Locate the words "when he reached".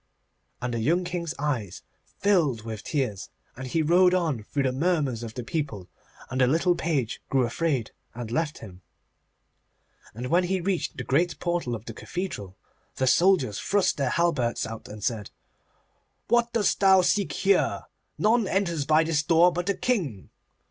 10.31-10.97